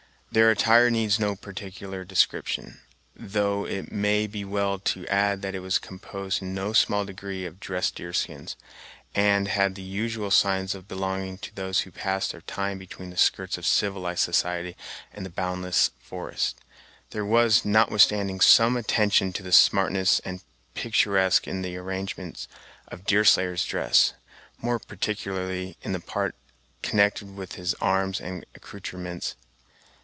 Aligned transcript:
Their 0.33 0.49
attire 0.51 0.89
needs 0.89 1.19
no 1.19 1.35
particular 1.35 2.05
description, 2.05 2.79
though 3.17 3.65
it 3.67 3.91
may 3.91 4.27
be 4.27 4.45
well 4.45 4.79
to 4.79 5.05
add 5.07 5.41
that 5.41 5.55
it 5.55 5.59
was 5.59 5.77
composed 5.77 6.41
in 6.41 6.53
no 6.53 6.71
small 6.71 7.03
degree 7.03 7.43
of 7.43 7.59
dressed 7.59 7.95
deer 7.95 8.13
skins, 8.13 8.55
and 9.13 9.49
had 9.49 9.75
the 9.75 9.81
usual 9.81 10.31
signs 10.31 10.73
of 10.73 10.87
belonging 10.87 11.37
to 11.39 11.53
those 11.53 11.81
who 11.81 11.91
pass 11.91 12.29
their 12.29 12.39
time 12.39 12.77
between 12.79 13.09
the 13.09 13.17
skirts 13.17 13.57
of 13.57 13.65
civilized 13.65 14.21
society 14.21 14.77
and 15.11 15.25
the 15.25 15.29
boundless 15.29 15.91
forests. 15.99 16.57
There 17.09 17.25
was, 17.25 17.65
notwithstanding, 17.65 18.39
some 18.39 18.77
attention 18.77 19.33
to 19.33 19.51
smartness 19.51 20.19
and 20.19 20.39
the 20.39 20.43
picturesque 20.75 21.45
in 21.45 21.61
the 21.61 21.75
arrangements 21.75 22.47
of 22.87 23.05
Deerslayer's 23.05 23.65
dress, 23.65 24.13
more 24.61 24.79
particularly 24.79 25.75
in 25.81 25.91
the 25.91 25.99
part 25.99 26.35
connected 26.81 27.35
with 27.35 27.55
his 27.55 27.73
arms 27.81 28.21
and 28.21 28.45
accoutrements. 28.55 29.35